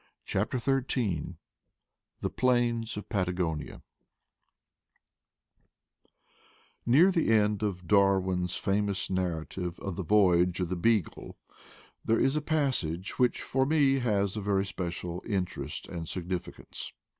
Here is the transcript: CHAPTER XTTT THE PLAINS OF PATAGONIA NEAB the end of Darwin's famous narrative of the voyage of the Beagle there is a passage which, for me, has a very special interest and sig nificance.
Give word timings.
CHAPTER 0.25 0.57
XTTT 0.57 1.35
THE 2.21 2.31
PLAINS 2.31 2.97
OF 2.97 3.07
PATAGONIA 3.07 3.83
NEAB 6.87 7.13
the 7.13 7.29
end 7.31 7.61
of 7.61 7.85
Darwin's 7.85 8.55
famous 8.55 9.11
narrative 9.11 9.79
of 9.79 9.97
the 9.97 10.03
voyage 10.03 10.59
of 10.59 10.69
the 10.69 10.75
Beagle 10.75 11.37
there 12.03 12.19
is 12.19 12.35
a 12.35 12.41
passage 12.41 13.19
which, 13.19 13.43
for 13.43 13.63
me, 13.63 13.99
has 13.99 14.35
a 14.35 14.41
very 14.41 14.65
special 14.65 15.21
interest 15.27 15.87
and 15.87 16.09
sig 16.09 16.27
nificance. 16.29 16.93